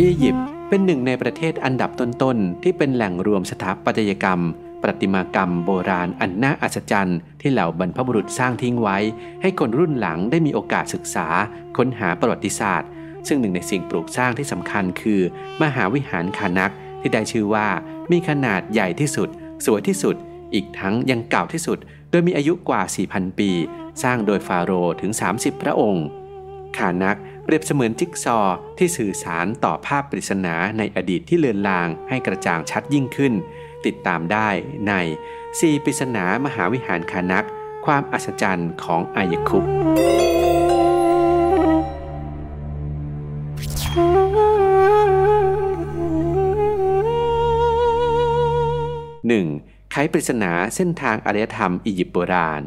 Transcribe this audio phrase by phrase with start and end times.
[0.00, 4.40] อียิปต์เป็นหนึ่งในประเทศอันดับต้นๆ ที่เป็นแหล่งรวมสถาปัตยกรรม
[4.82, 8.98] ประติมากรรมโบราณอันน่าอัศจรรย์ ที่เหล่าบรรพบุรุษสร้างทิ้งไว้
[9.42, 11.26] ให้คนรุ่นหลังได้มีโอกาสศึกษา
[11.76, 12.88] ค้นหาประวัติศาสตร์
[13.26, 15.20] ซึ่งหนึ่งในสิ่งปลูกสร้างที่สำคัญคือ
[15.62, 17.66] มหาวิหารคานักที่ได้ชื่อว่า
[18.10, 19.28] มีขนาดใหญ่ที่สุด
[19.66, 20.16] สวยที่สุด
[20.54, 21.78] อีกทั้งยังเก่าที่สุด
[22.10, 23.50] โดยมีอายุกว่า 4,000 ปี
[24.02, 26.06] สร้างโดยฟาโรห์ถึง 30 พระองค์
[26.78, 28.38] คานักเปรียบเสมือนจิ๊กซอ
[28.78, 33.32] ที่สื่อสารต่อภาพปริศนาในอดีตที่เลือนลางให้กระจ่างชัดยิ่งขึ้น
[33.86, 34.48] ติดตามได้
[34.88, 34.92] ใน
[35.58, 37.46] สีปริศนามหาวิหารคานัก
[37.86, 39.64] ความอัศจรรย์ของอายคุป
[49.28, 49.92] 1.
[49.92, 52.62] ไขปริศนาเส้นทางอารยธรรมอียิปต์โบราณ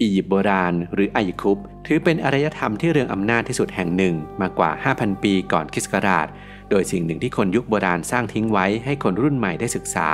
[0.00, 6.26] อียิปต์โบราณ หรืออายคุปถือเป็นอารยธรรมที่เรืองอำนาจที่สุดแห่งหนึ่งมากว่า 5,000 ปีก่อนคริสต์ศักราช
[6.70, 10.08] โดยสิ่งหนึ่งที่คนยุคโบราณสร้างทิ้งไว้ให้คนรุ่นใหม่ได้ศึกษา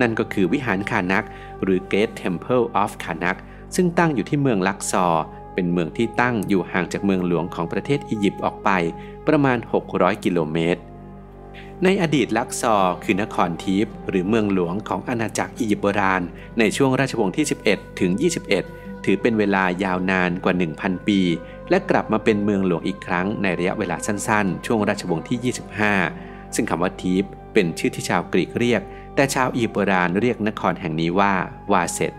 [0.00, 1.24] นั่นก็คือวิหารคานัก
[1.62, 3.38] หรือ Great Temple of Karnak
[3.74, 8.70] ซึ่งตั้งอยู่ที่เมืองลักซอร์เป็นเมืองที่ตั้งอยู่ห่างจากเมืองหลวงของประเทศอียิปต์ออกไป
[9.28, 9.58] ประมาณ
[9.90, 10.80] 600 กิโลเมตร
[11.84, 16.22] ในอดีตลักซอร์คือนครทีฟหรือเมืองหลวงของอาณาจักรอียิปต์โบราณ
[16.58, 21.20] ในช่วงราชวงศ์ที่ 11 ถึง 21 ถือเป็นเวลายาวนานกว่า 1,000 ปี
[21.70, 25.54] และกลับมาเป็นเมืองหลวงอีกครั้งในระยะเวลาสั้นๆ ช่วงราชวงศ์ที่
[26.02, 28.82] 25 ซึ่งคำว่าทีฟเป็นชื่อที่ชาวกรีกเรียก
[29.14, 31.32] แต่ชาวอียิปต์โบราณเรียกนครแห่งนี้ว่า
[31.72, 32.12] วาเซต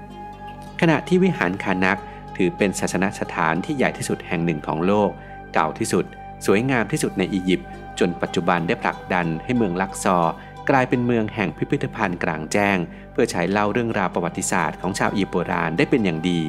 [0.81, 1.99] ขณะที่วิหารคานัก
[2.37, 5.09] ถือเป็นศาสนสถานที่ใหญ่ที่สุดแห่งหนึ่งของโลก
[5.53, 6.05] เก่าที่สุด
[6.45, 7.67] สวยงามที่สุดในอียิปต์
[7.99, 10.33] จนปัจจุบันได้ผลักดันให้เมืองลักซอร์
[10.69, 12.77] กลายเป็นเมืองแห่งพิพิธภัณฑ์กลางแจ้ง
[13.11, 16.41] เพื่อใช้เล่าเรื่องราวประวัติศาสตร์ของชาวอียิปต์โบราณได้เป็นอย่างดี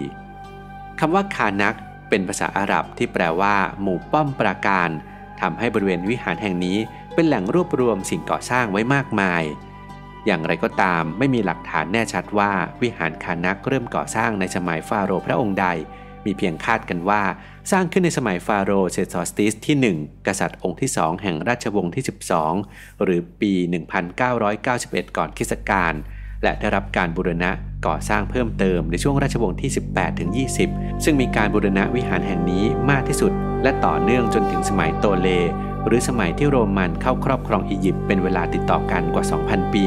[1.04, 1.74] คำว่าคานัก
[2.08, 4.88] เป็นภาษาอาหรับที่แปลว่า หมู่ป้อมปราการ
[5.40, 6.78] ทำให้บริเวณวิหารแห่งนี้
[7.14, 9.42] เป็นแหล่งรวบรวมสิ่งก่อสร้างไว้มากมาย
[10.26, 12.50] อย่างไรก็ตามไม่มีหลักฐานแน่ชัดว่า
[12.82, 15.66] วิหารคานักเริ่มก่อสร้างในสมัยฟาโรห์พระองค์ใด
[16.24, 17.22] มีเพียงคาดกันว่า
[17.70, 22.04] สร้างขึ้นในสมัยฟาโรห์เซซอสติสที่ 1 กษัตริย์องค์ที่ 2 แห่งราชวงศ์ที่
[22.52, 23.52] 12 หรือปี
[24.34, 25.94] 1991 ก่อนคริสตกาล
[26.42, 27.50] และได้รับการบูรณะ
[27.86, 30.30] ก่อสร้างเพิ่มเติมในช่วงราชวงศ์ที่ 18ถึง
[30.66, 33.32] 20 ซึ่งมีการบูรณะวิหารแห่งนี้มากที่สุด
[33.62, 35.28] และต่อเนื่องจนถึงสมัยโตเล
[35.86, 39.86] หรือสมัยที่โรมันเข้าครอบครองอียิปต์เป็นเวลาติดต่อกันกว่า 2,000 ปี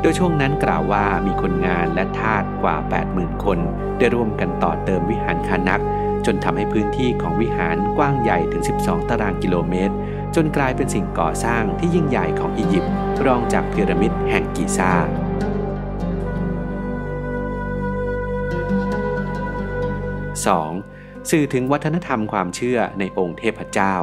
[0.00, 2.76] โดยช่วงนั้นกล่าวว่ามีคนงานและทาสกว่า
[3.10, 3.58] 80,000 คน
[3.98, 5.82] ได้ร่วมกันต่อเติมวิหารคานัก
[6.26, 9.94] จนทำให้พื้นที่ของวิหารกว้างใหญ่ถึง 12 ตารางกิโลเมตร
[10.34, 12.92] จนกลายเป็นสิ่งก่อสร้างที่ยิ่งใหญ่ของอียิปต์
[13.26, 14.92] รองจากพีระมิดแห่งกิซ่า
[20.66, 21.30] 2.
[21.30, 23.96] สื่อถึงวัฒนธรรมความเชื่อในองค์เทพเจ้า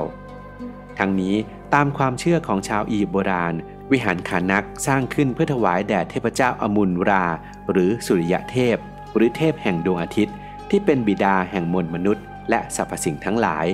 [0.99, 1.35] ทั้งนี้
[1.73, 3.53] ตามความเชื่อของชาวอียิปต์โบราณ
[3.91, 7.25] วิหารคานักสร้างขึ้นเพื่อถวายแด่เทพเจ้าอมุนรา
[7.71, 8.77] หรือสุริยะเทพ
[9.15, 10.35] หรือเทพแห่งดวงอาทิตย์
[10.69, 13.65] ที่เป็นบิดาแห่งมวลมนุษย์ และสรรพสิ่งทั้งหลาย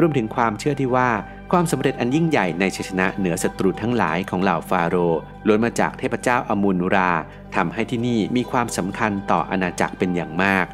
[0.00, 1.10] รวมถึงความเชื่อที่ว่า
[1.52, 7.12] ความสำเร็จอันยิ่งใหญ่ในชัยชนะเหนือศัตรูทั้งหลายของเหล่าฟาโรห์ล้วนมาจากเทพเจ้าอมุนรา
[7.56, 10.66] ทำให้ที่นี่มีความสำคัญต่ออาณาจักรเป็นอย่างมาก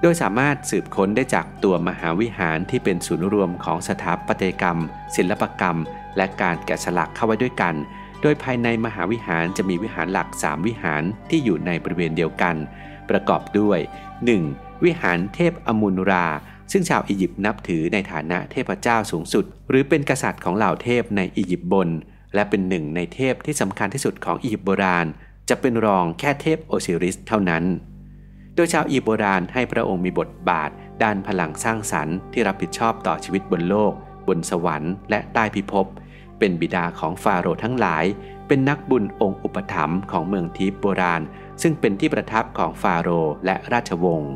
[0.00, 4.78] โดยสามารถสืบค้นได้จากตัวมหาวิหารที่เป็นศูนย์รวมของสถาปัตยกรรม
[5.16, 5.78] ศิลปกรรม
[6.16, 7.74] และการแกะสลักเข้าไว้ด้วยกัน
[8.22, 12.56] โดยภายในมหาวิหารจะมีวิหารหลัก 3 วิหารที่อยู่ในบริเวณเดียวกัน
[13.10, 13.78] ประกอบด้วย
[14.32, 14.84] 1.
[14.84, 16.26] วิหารเทพอมุนรา
[16.72, 21.88] ซึ่งชาวอียิปต์นับถือในฐานะเทพเจ้าสูงสุด หรือเป็นกษัตริย์ของเหล่าเทพในอียิปต์บน
[22.34, 25.06] และเป็นหนึ่งในเทพที่สำคัญที่สุดของอียิปต์โบราณ
[25.48, 27.64] จะเป็นรองแค่เทพโอซิริสเท่านั้น
[28.54, 30.70] โดยชาวอียิปต์โบราณให้พระองค์มีบทบาท
[31.02, 33.92] ด้านพลังสร้างสรรค์ที่รับผิดชอบต่อชีวิตบนโลก
[34.28, 35.86] บนสวรรค์และใต้พิภพ
[36.38, 38.04] เป็นบิดาของฟาโรห์ทั้งหลาย
[38.46, 41.22] เป็นนักบุญองค์อุปถัมภ์ของเมืองทิพย์โบราณ
[41.62, 44.32] ซึ่งเป็นที่ประทับของฟาโรห์และราชวงศ์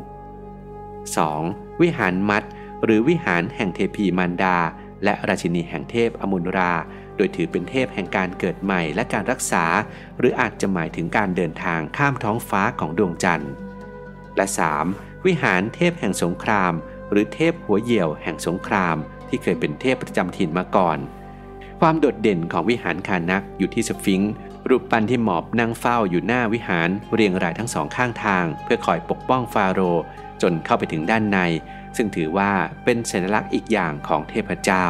[1.09, 1.81] 2.
[1.81, 2.43] วิหารมัด
[2.83, 4.57] หรือวิหารแห่งเทพีมารดา
[5.03, 6.73] และราชินีแห่งเทพอมุนรา
[7.15, 9.65] โดยถือเป็นเทพแห่งการเกิดใหม่และการรักษา
[10.17, 13.51] หรืออาจจะหมายถึงการเดินทางข้ามท้องฟ้าของดวงจันทร์
[14.39, 14.47] และ
[14.87, 15.25] 3.
[15.25, 16.73] วิหารเทพแห่งสงคราม
[17.11, 18.97] หรือเทพหัวเหี่ยวแห่งสงคราม
[19.29, 20.97] ที่เคยเป็นเทพประจำถิ่นมาก่อน
[21.79, 24.33] ความโดดเด่นของวิหารคาร์นักอยู่ที่สฟิงซ์
[24.69, 30.03] รูปปั้นที่หมอบนั่งเฝ้าอยู่หน้าวิหารเรียงรายทั้งสองข้างทาง เพื่อคอยปกป้องฟาโรห์
[30.41, 31.37] จนเข้าไปถึงด้านใน
[31.95, 32.51] ซึ่งถือว่า
[32.83, 34.85] เป็นสัญลักษณ์อีกอย่างของเทพเจ้า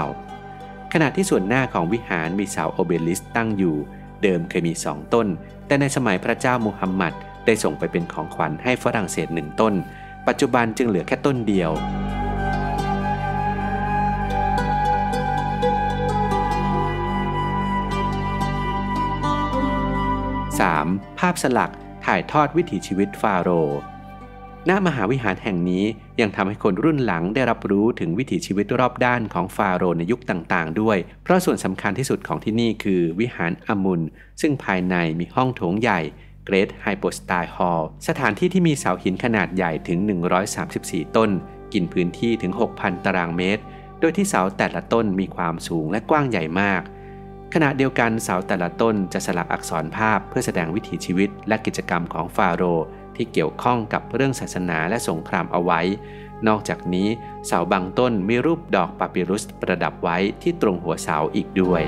[0.94, 3.75] ขณะที่ส่วนหน้าของวิหารมีเสาโอเบลิสก์ตั้งอยู่
[4.24, 5.28] เดิมเคยมีสองต้น
[5.68, 7.13] แต่ในสมัยพระเจ้ามุฮัมมัด
[7.45, 9.74] ได้ส่งไปเป็นของขวัญให้ฝรั่งเศสหนึ่งต้น
[10.27, 11.71] ปัจจุบันจึงเหลือแค่ต้นเดียว
[20.59, 20.88] สาม
[21.19, 21.71] ภาพสลัก
[22.06, 23.80] ถ่ายทอดวิถีชีวิตฟาโรห์
[24.69, 25.83] ณมหาวิหารแห่งนี้
[26.21, 34.01] ยังทำให้คนรุ่นหลังได้รับรู้ถึงวิถีชีวิตรอบด้านของฟาโรห์ในยุคต่างๆ ด้วย เพราะส่วนสำคัญที่สุดของที่นี่คือวิหารอมุน
[34.41, 36.00] ซึ่งภายในมีห้องโถงใหญ่
[36.50, 40.00] Great h y p o s t y l e Hall สถานที่ที่มีเสาหินขนาดใหญ่ถึง
[40.57, 41.30] 134 ต้น
[41.74, 43.63] กินพื้นที่ถึง 6,000 ตารางเมตร
[44.00, 46.81] โดยที่เสาแต่ละต้นมีความสูงและกว้างใหญ่มาก
[47.54, 52.86] ขณะเดียวกันเสาแต่ละต้นจะสลักอักษรภาพเพื่อแสดงวิถีชีวิตและกิจกรรมของฟาโรห์
[53.16, 55.81] ที่เกี่ยวข้องกับเรื่องศาสนาและสงครามเอาไว้
[56.48, 57.07] นอกจากนี้
[57.48, 61.84] เสาบางต้นมีรูปดอกปาปิรุสประดับไว้ที่ตรงหัวเสาอีกด้วย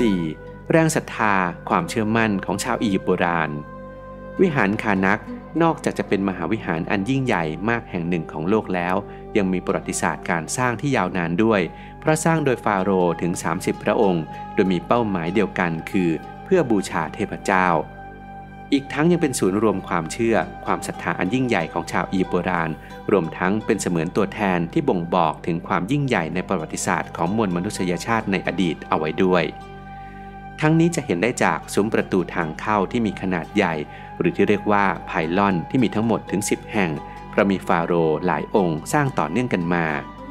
[0.00, 0.70] 4.
[0.70, 1.34] แรงศรัทธา
[1.68, 3.50] ความเชื่อมั่นของชาวอียิปต์โบราณ
[4.40, 5.20] วิหารคานัก
[5.62, 8.96] นอกจากจะเป็นมหาวิหารอันยิ่งใหญ่มากแห่งหนึ่งของโลกแล้ว
[9.36, 11.60] ยังมีประวัติศาสตร์การสร้างที่ยาวนานด้วย
[12.00, 14.24] เพราะสร้างโดยฟาโรห์ถึง 30 พระองค์
[14.54, 16.10] โดยมีเป้าหมายเดียวกันคือ
[16.44, 17.68] เพื่อบูชาเทพเจ้า
[18.72, 22.70] อีกทั้งยังเป็นศูนย์รวมความเชื่อ ความศรัทธาอันยิ่งใหญ่ของชาวอียิปต์โบราณ
[23.12, 29.44] รวมทั้งเป็นเสมือนตัวแทนที่บ่งบอกถึงความยิ่งใหญ่ในประวัติศาสตร์ของมวลมนุษยชาติในอดีตเอาไว้ด้วย
[30.64, 33.74] ทั้งนี้จะเห็นได้จากซุ้มประตูทางเข้าที่มีขนาดใหญ่
[34.18, 36.90] หรือที่เรียกว่าไพลอนที่มีทั้งหมดถึง 10 แห่ง
[37.30, 39.86] เพราะมีฟาโรห์หลายองค์สร้างต่อเนื่องกันมา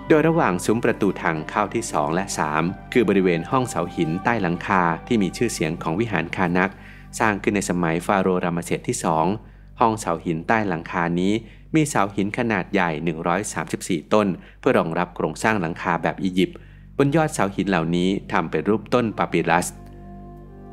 [0.07, 2.25] โดยระหว่างซุ้มประตูทางเข้าที่ 2 และ
[2.57, 6.71] 3 คือบริเวณห้องเสาหินใต้หลังคาที่มีชื่อเสียงของวิหารคานัก
[7.19, 8.97] สร้างขึ้นในสมัยฟาโรห์รามเสดที่
[9.37, 11.33] 2 ห้องเสาหินใต้หลังคานี้
[11.75, 14.27] มีเสาหินขนาดใหญ่ 134 ต้น
[14.59, 16.57] เพื่อรองรับโครงสร้างหลังคาแบบอียิปต์
[16.97, 19.67] บนยอดเสาหินเหล่านี้ทำเป็นรูปต้นปาปิรัส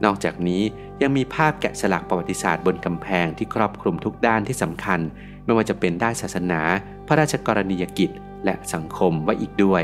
[0.05, 0.63] นอกจากนี้
[1.03, 5.01] ยังมีภาพแกะสลักประวัติศาสตร์บนกำแพงที่ครอบคลุมทุกด้านที่สำคัญ
[5.45, 6.61] ไม่ว่าจะเป็นด้านศาสนา
[7.07, 8.11] พระราชกรณียกิจ
[8.45, 9.83] และสังคมไว้อีกด้วย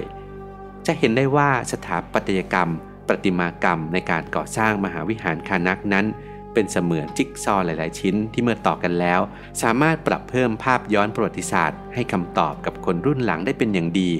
[0.86, 2.70] จะเห็นได้ว่าสถาปัตยกรรม
[3.08, 6.06] ประติมากรรมในการก่อสร้างมหาวิหารคานักนั้น
[6.52, 9.20] เป็นเสมือนจิ๊กซอหลาย ๆ ชิ้นที่เมื่อต่อกันแล้ว
[9.62, 14.10] สามารถปรับเพิ่มภาพย้อนประวัติศาสตร์ ให้คำตอบกับคนรุ่นหลังได้เป็นอย่างดี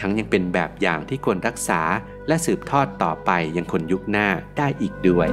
[0.00, 1.80] ทั้งยังเป็นแบบอย่างที่ควรรักษา
[2.28, 4.28] และสืบทอดต่อไปยังคนยุคหน้า
[4.58, 5.28] ได้อีกด้วย